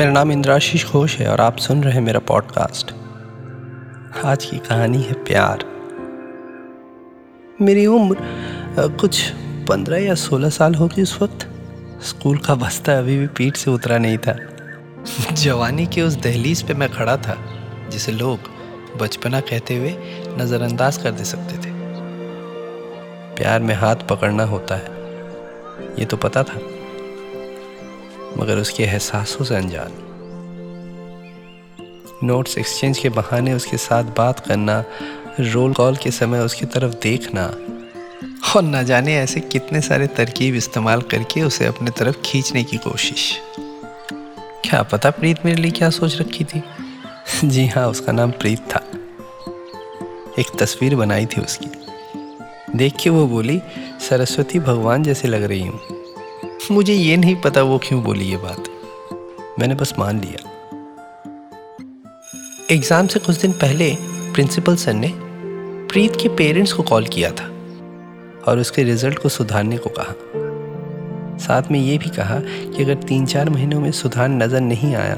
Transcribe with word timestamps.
मेरा 0.00 0.12
नाम 0.12 0.30
इंद्राशीष 0.32 0.84
घोष 0.86 1.16
है 1.16 1.26
और 1.28 1.40
आप 1.40 1.56
सुन 1.56 1.82
रहे 1.84 1.92
हैं 1.94 2.00
मेरा 2.00 2.18
पॉडकास्ट। 2.18 2.92
आज 4.24 4.44
की 4.44 4.58
कहानी 4.58 5.02
है 5.02 5.12
प्यार। 5.24 5.64
मेरी 7.60 7.84
उम्र 7.86 8.16
कुछ 9.00 9.20
पंद्रह 9.68 9.98
या 9.98 10.14
सोलह 10.14 10.50
साल 10.50 10.74
होगी 10.74 11.02
उस 11.02 11.16
वक्त। 11.22 11.46
स्कूल 12.02 12.38
का 12.38 12.54
बस्ता 12.54 12.96
अभी 12.98 13.18
भी 13.18 13.26
पीठ 13.26 13.56
से 13.56 13.70
उतरा 13.70 13.98
नहीं 13.98 14.18
था। 14.18 14.36
जवानी 15.32 15.86
के 15.86 16.02
उस 16.02 16.16
दहलीज 16.22 16.62
पे 16.62 16.74
मैं 16.74 16.88
खड़ा 16.88 17.16
था, 17.18 17.36
जिसे 17.90 18.12
लोग 18.12 18.50
बचपना 19.00 19.40
कहते 19.42 19.76
हुए 19.76 19.94
नज़रअंदाज 20.38 20.96
कर 20.96 21.10
दे 21.10 21.24
सकते 21.24 21.58
थे। 21.58 21.78
प्यार 23.36 23.60
में 23.60 23.74
हाथ 23.74 24.08
पकड़ना 24.10 24.44
होता 24.46 24.74
है, 24.74 24.88
ये 25.98 26.04
तो 26.04 26.16
पता 26.16 26.42
था। 26.42 26.60
मगर 28.38 28.58
उसके 28.58 28.82
एहसासों 28.82 29.44
से 29.44 29.56
अनजान 29.56 30.06
नोट्स 32.24 32.58
एक्सचेंज 32.58 32.98
के 32.98 33.08
बहाने 33.08 33.52
उसके 33.52 33.76
साथ 33.76 34.04
बात 34.04 34.40
करना 34.40 34.84
रोल 35.40 35.72
कॉल 35.72 35.96
के 35.96 36.10
समय 36.10 36.40
उसकी 36.40 36.66
तरफ़ 36.66 36.94
देखना। 36.94 37.46
और 38.56 38.62
न 38.62 38.84
जाने 38.84 39.16
ऐसे 39.16 39.40
कितने 39.40 39.80
सारे 39.80 40.06
तरकीब 40.06 40.54
इस्तेमाल 40.54 41.02
करके 41.02 41.42
उसे 41.42 41.66
अपने 41.66 41.90
तरफ़ 41.90 42.16
खींचने 42.24 42.64
की 42.64 42.76
कोशिश। 42.76 43.40
क्या 44.64 44.82
पता 44.82 45.10
प्रीत 45.10 45.36
मेरे 45.44 45.62
लिए 45.62 45.70
क्या 45.70 45.90
सोच 45.90 46.20
रखी 46.20 46.44
थी? 46.44 46.62
जी 47.44 47.66
हाँ 47.66 47.88
उसका 47.88 48.12
नाम 48.12 48.30
प्रीत 48.30 48.58
था। 48.58 48.82
एक 50.38 50.46
तस्वीर 50.58 50.96
बनाई 50.96 51.26
थी 51.26 51.40
उसकी। 51.40 51.68
देख 52.78 52.96
के 53.02 53.10
वो 53.10 53.26
बोली, 53.26 53.62
सरस्वती 54.08 54.58
भगवान 54.58 55.02
जैसे 55.02 55.28
लग 55.28 55.42
रही 55.42 55.60
हूँ। 55.60 55.99
मुझे 56.68 56.94
ये 56.94 57.16
नहीं 57.16 57.34
पता 57.36 57.62
वो 57.62 57.78
क्यों 57.78 58.02
बोली 58.02 58.24
ये 58.24 58.36
बात। 58.36 58.68
मैंने 59.58 59.74
बस 59.74 59.92
मान 59.98 60.20
लिया। 60.20 60.48
एग्ज़ाम 62.70 63.06
से 63.06 63.18
कुछ 63.18 63.40
दिन 63.40 63.52
पहले 63.52 63.90
प्रिंसिपल 64.34 64.76
सर 64.76 64.92
ने 64.92 65.12
प्रीत 65.88 66.16
के 66.16 66.28
पेरेंट्स 66.28 66.72
को 66.72 66.82
कॉल 66.82 67.06
किया 67.06 67.30
था 67.30 67.44
और 68.48 68.58
उसके 68.58 68.82
रिज़ल्ट 68.82 69.18
को 69.18 69.28
सुधारने 69.28 69.78
को 69.78 69.90
कहा। 69.90 70.14
साथ 71.38 71.70
में 71.70 71.80
ये 71.80 71.98
भी 71.98 72.10
कहा 72.10 72.40
कि 72.40 72.82
अगर 72.84 73.02
तीन 73.02 73.26
चार 73.26 73.50
महीनों 73.50 73.80
में 73.80 73.90
सुधार 73.92 74.28
नज़र 74.28 74.60
नहीं 74.60 74.94
आया 74.94 75.14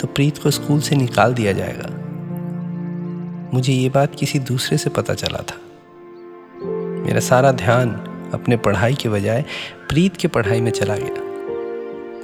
तो 0.00 0.06
प्रीत 0.06 0.38
को 0.38 0.50
स्कूल 0.50 0.80
से 0.80 0.96
निकाल 0.96 1.34
दिया 1.34 1.52
जाएगा। 1.52 1.90
मुझे 3.54 3.72
ये 3.72 3.88
बात 3.88 4.14
किसी 4.14 4.38
दूसरे 4.38 4.78
से 4.78 4.90
पता 4.90 5.14
चला 5.14 5.38
था। 5.38 5.60
मेरा 7.04 7.20
सारा 7.20 7.52
ध्यान 7.52 7.90
अपने 8.34 8.56
पढ़ाई 8.56 8.94
के 8.94 9.08
बजाय 9.08 9.44
प्रीत 9.88 10.16
के 10.16 10.28
पढ़ाई 10.28 10.60
में 10.60 10.70
चला 10.70 10.96
गया। 10.96 11.22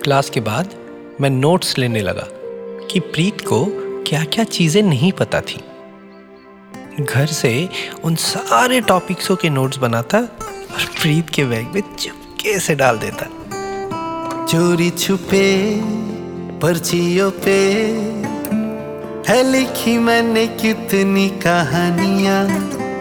क्लास 0.02 0.30
के 0.30 0.40
बाद 0.40 0.74
मैं 1.20 1.30
नोट्स 1.30 1.78
लेने 1.78 2.02
लगा 2.02 2.26
कि 2.86 3.00
प्रीत 3.00 3.40
को 3.40 3.64
क्या 4.06 4.24
क्या 4.24 4.44
चीज़ें 4.44 4.82
नहीं 4.82 5.12
पता 5.12 5.40
थी। 5.40 5.60
घर 7.00 7.26
से 7.26 7.68
उन 8.04 8.14
सारे 8.14 8.80
टॉपिक्सों 8.80 9.36
के 9.36 9.50
नोट्स 9.50 9.78
बनाता 9.78 10.18
और 10.18 10.84
प्रीत 11.02 11.30
के 11.30 11.44
बैग 11.44 11.66
में 11.66 11.82
चुपके 11.98 12.58
से 12.58 12.74
डाल 12.74 12.98
देता। 12.98 13.26
चोरी 14.46 14.90
छुपे, 14.90 15.80
पर्चियों 16.58 17.30
पे, 17.30 17.58
है 19.28 19.42
लिखी 19.42 19.98
मैंने 19.98 20.46
कितनी 20.46 21.28
कहानियाँ 21.28 22.46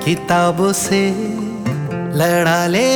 किताबों 0.06 0.74
से। 0.74 1.02
लड़ा 2.20 2.68
ले 2.68 2.90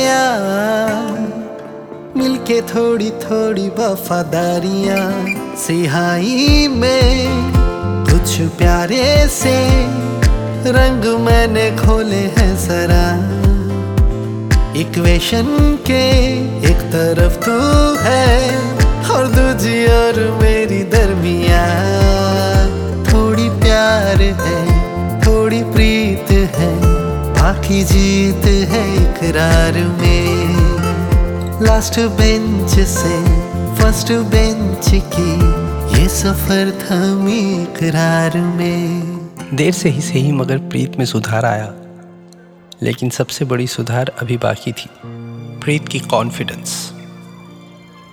मिलके 2.16 2.60
थोड़ी 2.62 3.10
थोड़ी 3.10 3.68
वफादारियाँ। 3.68 5.06
सिहाई 5.56 6.68
में 6.70 7.30
कुछ 8.04 8.40
प्यारे 8.40 9.28
से 9.28 9.56
रंग 10.70 11.20
मैंने 11.20 11.70
खोले 11.70 12.22
हैं 12.36 12.56
सरा। 12.56 13.06
इक्वेशन 14.80 15.78
के 15.86 16.04
एक 16.70 16.86
तरफ़ 16.92 17.44
तू 17.44 17.58
है। 18.00 18.73
इकरार 29.34 29.72
में 29.72 30.54
लास्ट 31.62 32.00
बेंच 32.00 32.70
से 32.70 33.22
फ़र्स्ट 33.76 34.12
बेंच 34.12 34.86
की 34.88 35.32
ये 35.98 36.08
सफ़र 36.08 36.70
था 36.70 37.28
इकरार 37.62 38.36
में। 38.36 39.18
देर 39.54 39.72
से 39.72 39.88
ही 39.88 40.00
सही 40.00 40.32
मगर 40.32 40.58
प्रीत 40.58 40.96
में 40.96 41.04
सुधार 41.04 41.44
आया। 41.44 41.72
लेकिन 42.82 43.10
सबसे 43.10 43.44
बड़ी 43.44 43.66
सुधार 43.66 44.12
अभी 44.18 44.36
बाकी 44.36 44.72
थी, 44.72 44.90
प्रीत 45.60 45.88
की 45.88 45.98
कॉन्फिडेंस 45.98 46.92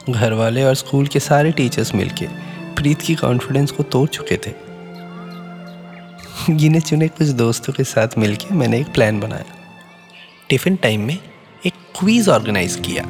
घर 0.09 0.34
वाले 0.34 0.64
और 0.64 0.76
स्कूल 0.76 1.08
के 1.08 1.20
सारे 1.20 1.52
टीचर्स 1.52 1.96
मिलके 1.96 2.28
प्रीत 2.76 3.02
की 3.02 3.16
कॉन्फिडेंस 3.16 3.72
को 3.72 3.84
तोड़ 3.84 4.09
चुके 4.09 4.38
थे। 4.38 4.53
गिने 6.50 6.80
चुने 6.80 7.08
कुछ 7.08 7.28
दोस्तों 7.28 7.74
के 7.74 7.84
साथ 7.84 8.08
मिलके 8.18 8.56
मैंने 8.56 8.80
एक 8.80 8.94
प्लान 8.94 9.20
बनाया। 9.20 9.58
टिफ़िन 10.51 10.75
टाइम 10.75 11.01
में 11.01 11.17
एक 11.66 11.73
क्वीज 12.00 12.28
ऑर्गेनाइज 12.29 12.75
किया। 12.75 13.03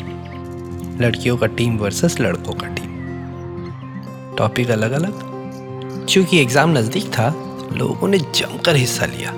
लड़कियों 1.02 1.38
का 1.38 1.48
टीम 1.48 1.78
वर्सेस 1.78 2.20
लड़कों 2.20 2.54
का 2.54 2.68
टीम। 2.68 4.36
टॉपिक 4.38 4.70
अलग 4.70 4.92
अलग 4.92 6.06
चूँकि 6.06 6.40
एग्ज़ाम 6.42 6.78
नज़दीक 6.78 7.06
था, 7.06 7.28
लोगों 7.74 8.08
ने 8.08 8.18
जमकर 8.18 8.76
हिस्सा 8.76 9.06
लिया। 9.06 9.34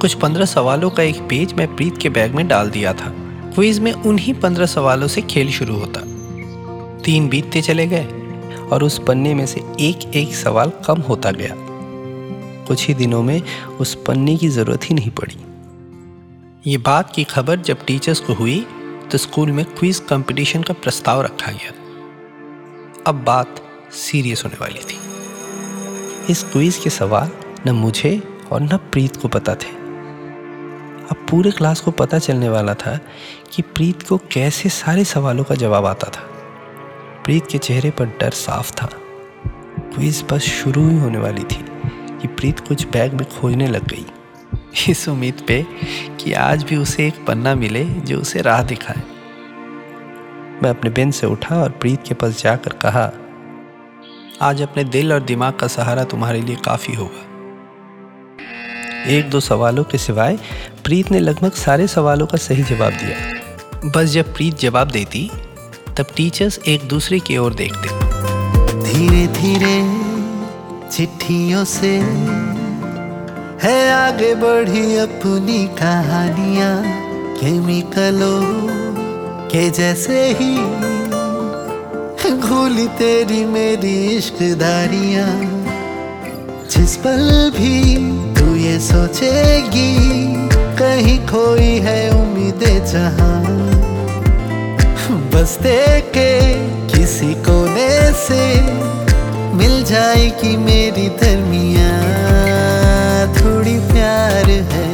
कुछ 0.00 0.14
पंद्रह 0.14 0.44
सवालों 0.44 0.90
का 0.90 1.02
एक 1.02 1.22
पेज 1.22 1.54
मैं 1.54 1.74
प्रीत 1.76 1.98
के 1.98 2.08
बैग 2.08 2.34
में 2.34 2.46
डाल 2.48 2.70
दिया 2.70 2.92
था। 2.92 3.12
क्विज 3.54 3.78
में 3.78 3.92
उन्हीं 3.92 4.34
पंद्रह 4.34 4.66
सवालों 4.66 5.08
से 5.08 5.22
खेल 5.22 5.52
शुरू 5.52 5.76
होता। 5.76 6.00
तीन 7.04 7.28
बीतते 7.28 7.62
चले 7.62 7.86
गए 7.86 8.04
और 8.72 8.84
उस 8.84 8.98
पन्ने 8.98 9.34
में 9.34 9.46
से 9.46 9.64
एक 9.80 10.08
एक 10.16 10.34
सवाल 10.34 10.72
कम 10.86 11.00
होता 11.00 11.30
गया। 11.30 11.54
कुछ 12.68 12.86
ही 12.88 12.94
दिनों 12.94 13.22
में 13.22 13.40
उस 13.80 13.94
पन्ने 14.06 14.36
की 14.36 14.48
ज़रूरत 14.48 14.90
ही 14.90 14.94
नहीं 14.94 15.10
पड़ी। 15.10 15.45
ये 16.66 16.76
बात 16.76 17.12
की 17.14 17.24
खबर 17.24 17.56
जब 17.56 17.84
टीचर्स 17.86 18.20
को 18.20 18.32
हुई 18.32 18.66
तो 19.12 19.18
स्कूल 19.18 19.52
में 19.52 19.64
क्विज 19.64 19.98
कंपटीशन 19.98 20.62
का 20.62 20.74
प्रस्ताव 20.74 21.20
रखा 21.22 21.52
गया। 21.52 21.72
अब 23.06 23.22
बात 23.24 23.60
सीरियस 23.92 24.44
होने 24.44 24.56
वाली 24.60 24.78
थी। 24.78 24.98
इस 26.32 26.42
क्विज 26.42 26.76
के 26.76 26.90
सवाल 26.90 27.30
न 27.66 27.70
मुझे 27.70 28.22
और 28.52 28.62
न 28.62 28.76
प्रीत 28.76 29.16
को 29.16 29.28
पता 29.28 29.54
थे। 29.54 29.70
अब 31.10 31.26
पूरे 31.30 31.50
क्लास 31.50 31.80
को 31.80 31.90
पता 31.90 32.18
चलने 32.18 32.48
वाला 32.48 32.74
था 32.74 32.98
कि 33.52 33.62
प्रीत 33.62 34.02
को 34.02 34.18
कैसे 34.32 34.68
सारे 34.68 35.04
सवालों 35.04 35.44
का 35.44 35.54
जवाब 35.54 35.86
आता 35.86 36.10
था। 36.10 36.28
प्रीत 37.24 37.46
के 37.46 37.58
चेहरे 37.58 37.90
पर 37.90 38.06
डर 38.06 38.30
साफ़ 38.30 38.72
था। 38.72 38.90
क्विज 39.94 40.24
बस 40.30 40.42
शुरू 40.42 40.88
ही 40.88 40.98
होने 40.98 41.18
वाली 41.18 41.44
थी 41.44 41.64
कि 42.18 42.28
प्रीत 42.28 42.60
कुछ 42.60 42.86
बैग 42.86 43.14
में 43.14 43.26
खोजने 43.30 43.66
लग 43.66 43.88
गई। 43.88 44.06
इस 44.88 45.08
उम्मीद 45.08 45.34
पे 45.48 45.66
कि 46.20 46.32
आज 46.32 46.62
भी 46.62 46.76
उसे 46.76 47.06
एक 47.06 47.24
पन्ना 47.26 47.54
मिले 47.54 47.84
जो 47.84 48.20
उसे 48.20 48.42
राह 48.42 48.62
दिखाए। 48.62 49.02
मैं 50.62 50.70
अपने 50.70 50.90
बेंच 50.90 51.14
से 51.14 51.26
उठा 51.26 51.56
और 51.56 51.70
प्रीत 51.70 52.02
के 52.08 52.14
पास 52.14 52.42
जाकर 52.42 52.72
कहा, 52.72 53.12
आज 54.42 54.62
अपने 54.62 54.84
दिल 54.84 55.12
और 55.12 55.20
दिमाग 55.20 55.52
का 55.52 55.66
सहारा 55.66 56.04
तुम्हारे 56.04 56.40
लिए 56.40 56.56
काफ़ी 56.56 56.94
होगा। 56.94 57.24
एक 59.08 59.30
दो 59.30 59.40
सवालों 59.40 59.84
के 59.84 59.98
सिवाय 59.98 60.38
प्रीत 60.84 61.10
ने 61.10 61.20
लगभग 61.20 61.52
सारे 61.52 61.86
सवालों 61.86 62.26
का 62.26 62.38
सही 62.38 62.62
जवाब 62.62 62.92
दिया। 62.92 63.90
बस 63.90 64.04
जब 64.04 64.34
प्रीत 64.34 64.58
जवाब 64.58 64.88
देती, 64.88 65.30
तब 65.96 66.06
टीचर्स 66.16 66.60
एक 66.68 66.82
दूसरे 66.82 67.18
की 67.18 67.36
ओर 67.36 67.54
देखते। 67.54 67.88
धीरे 68.82 69.26
धीरे 69.26 69.76
चिट्ठियों 70.90 71.64
से 71.64 71.98
है 73.62 73.78
आगे 73.90 74.34
बढ़ी 74.34 74.96
अपनी 74.96 75.64
कहानियाँ 75.78 76.74
केमिकलों 77.38 78.42
के 79.50 79.68
जैसे 79.70 80.24
ही। 80.40 80.54
घोली 82.36 82.86
तेरी 82.98 83.44
मेरी 83.44 83.94
इश्क 84.16 84.42
दारियाँ 84.60 85.30
जिस 86.70 86.96
पल 86.96 87.50
भी 87.56 87.96
तू 88.34 88.54
ये 88.54 88.78
सोचेगी, 88.80 89.92
कहीं 90.78 91.18
खोई 91.26 91.72
है 91.86 91.98
उम्मीदें 92.14 92.84
जहाँ। 92.86 93.34
बसते 95.34 95.78
के 96.16 96.32
किसी 96.88 97.34
कोने 97.44 97.90
से 98.22 98.44
मिल 99.56 99.82
जाएगी 99.84 100.56
मेरी 100.56 101.08
दरमिया। 101.20 102.35
थोड़ी 103.46 103.78
प्यार 103.88 104.48
है, 104.70 104.86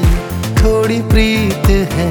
थोड़ी 0.56 1.00
प्रीत 1.02 1.69
है, 1.93 2.08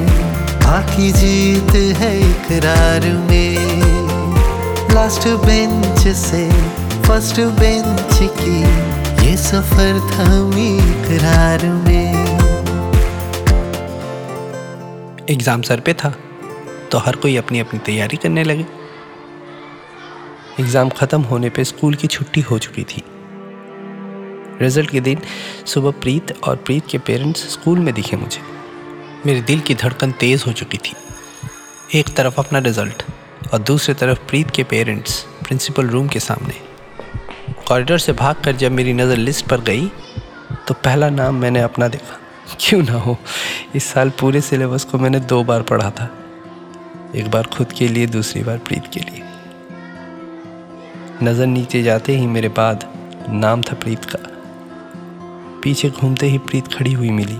बाकी 0.60 1.10
जीत 1.12 1.74
है 1.98 2.10
इकरार 2.20 3.06
में। 3.28 3.54
लास्ट 4.94 5.28
बेंच 5.44 6.08
से 6.16 6.42
फ़र्स्ट 7.02 7.40
बेंच 7.60 8.18
की 8.40 8.58
ये 9.26 9.36
सफ़र 9.36 10.00
था 10.10 10.26
इकरार 10.64 11.66
में। 11.86 12.12
एग्ज़ाम 15.30 15.62
सर 15.62 15.80
पे 15.80 15.94
था 15.94 16.14
तो 16.92 16.98
हर 16.98 17.16
कोई 17.16 17.36
अपनी 17.36 17.60
अपनी 17.60 17.80
तैयारी 17.86 18.16
करने 18.16 18.44
लगे। 18.44 18.66
एग्ज़ाम 20.60 20.88
ख़त्म 20.90 21.22
होने 21.22 21.50
पे 21.50 21.64
स्कूल 21.64 21.94
की 21.94 22.06
छुट्टी 22.08 22.40
हो 22.40 22.58
चुकी 22.58 22.84
थी। 22.84 23.04
रिज़ल्ट 24.62 24.90
के 24.90 25.00
दिन 25.00 25.20
सुबह 25.66 25.90
प्रीत 26.00 26.32
और 26.44 26.56
प्रीत 26.56 26.86
के 26.90 26.98
पेरेंट्स 27.00 27.48
स्कूल 27.52 27.78
में 27.78 27.92
दिखे 27.94 28.16
मुझे। 28.16 28.40
मेरे 29.26 29.40
दिल 29.42 29.60
की 29.60 29.74
धड़कन 29.74 30.12
तेज़ 30.20 30.44
हो 30.46 30.52
चुकी 30.52 30.78
थी। 30.78 30.94
एक 31.94 32.14
तरफ़ 32.16 32.38
अपना 32.38 32.58
रिज़ल्ट 32.60 33.02
और 33.52 33.58
दूसरी 33.60 33.94
तरफ़ 33.94 34.18
प्रीत 34.28 34.50
के 34.50 34.62
पेरेंट्स 34.64 35.20
प्रिंसिपल 35.42 35.86
रूम 35.86 36.08
के 36.08 36.20
सामने। 36.20 36.54
कॉरिडोर 37.68 37.98
से 37.98 38.12
भागकर 38.14 38.56
जब 38.56 38.72
मेरी 38.72 38.92
नज़र 38.92 39.16
लिस्ट 39.16 39.46
पर 39.48 39.60
गई 39.60 39.86
तो 40.68 40.74
पहला 40.74 41.08
नाम 41.10 41.34
मैंने 41.34 41.60
अपना 41.60 41.88
देखा। 41.88 42.18
क्यों 42.60 42.82
ना 42.82 42.98
हो? 42.98 43.16
इस 43.74 43.84
साल 43.84 44.10
पूरे 44.10 44.40
सिलेबस 44.40 44.84
को 44.84 44.98
मैंने 44.98 45.20
दो 45.20 45.42
बार 45.44 45.62
पढ़ा 45.62 45.90
था। 45.90 46.10
एक 47.16 47.30
बार 47.30 47.46
खुद 47.46 47.72
के 47.72 47.88
लिए, 47.88 48.06
दूसरी 48.06 48.42
बार 48.42 48.58
प्रीत 48.58 48.86
के 48.94 49.00
लिए। 49.00 49.22
नज़र 51.22 51.46
नीचे 51.46 51.82
जाते 51.82 52.16
ही 52.16 52.26
मेरे 52.26 52.48
बाद 52.50 52.84
नाम 53.28 53.62
था 53.62 53.74
प्रीत 53.74 54.04
का। 54.04 54.18
पीछे 55.64 55.88
घूमते 55.90 56.26
ही 56.26 56.38
प्रीत 56.38 56.68
खड़ी 56.68 56.92
हुई 56.92 57.10
मिली। 57.10 57.38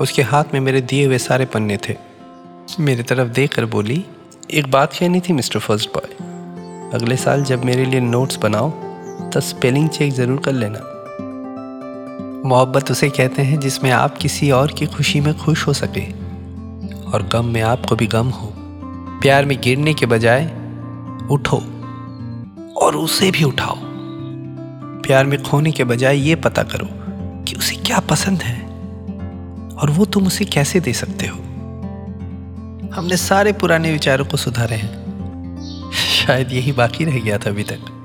उसके 0.00 0.22
हाथ 0.22 0.44
में 0.54 0.60
मेरे 0.60 0.80
दिए 0.80 1.04
हुए 1.06 1.18
सारे 1.18 1.44
पन्ने 1.46 1.76
थे। 1.88 1.96
मेरी 2.80 3.02
तरफ़ 3.02 3.28
देख 3.28 3.54
कर 3.54 3.64
बोली, 3.64 4.04
एक 4.50 4.70
बात 4.70 4.92
कहनी 4.92 5.20
थी, 5.20 5.32
मिस्टर 5.32 5.58
फ़र्स्ट 5.58 5.90
बॉय। 5.90 6.14
अगले 6.94 7.16
साल 7.16 7.44
जब 7.44 7.64
मेरे 7.64 7.84
लिए 7.84 8.00
नोट्स 8.00 8.36
बनाओ 8.36 8.70
तो 9.30 9.40
स्पेलिंग 9.40 9.88
चेक 9.88 10.12
ज़रूर 10.12 10.40
कर 10.40 10.52
लेना। 10.52 10.78
मोहब्बत 12.48 12.90
उसे 12.90 13.08
कहते 13.10 13.42
हैं, 13.42 13.60
जिसमें 13.60 13.90
आप 13.90 14.16
किसी 14.18 14.50
और 14.50 14.72
की 14.72 14.86
खुशी 14.86 15.20
में 15.20 15.34
खुश 15.38 15.66
हो 15.66 15.72
सके, 15.72 16.04
और 17.10 17.28
गम 17.32 17.44
में 17.44 17.60
आपको 17.62 17.96
भी 17.96 18.06
गम 18.06 18.28
हो। 18.28 18.52
प्यार 19.22 19.44
में 19.44 19.56
गिरने 19.60 19.94
के 19.94 20.06
बजाय, 20.06 20.44
उठो, 21.30 21.56
और 22.76 22.96
उसे 22.96 23.30
भी 23.30 23.44
उठाओ। 23.44 23.76
प्यार 25.02 25.26
में 25.26 25.42
खोने 25.42 25.72
के 25.72 25.84
बजाय 25.84 26.18
ये 26.18 26.34
पता 26.34 26.62
करो 26.62 26.86
क्या 27.86 27.98
पसंद 27.98 28.42
है? 28.42 28.62
और 29.76 29.90
वो 29.90 30.04
तुम 30.04 30.26
उसे 30.26 30.44
कैसे 30.44 30.80
दे 30.80 30.92
सकते 30.92 31.26
हो? 31.26 31.36
हमने 32.94 33.16
सारे 33.16 33.52
पुराने 33.52 33.92
विचारों 33.92 34.24
को 34.24 34.36
सुधारे 34.36 34.76
हैं। 34.76 35.02
शायद 35.92 36.52
यही 36.52 36.72
बाकी 36.72 37.04
रह 37.04 37.20
गया 37.20 37.38
था 37.38 37.50
अभी 37.50 37.62
तक। 37.62 38.01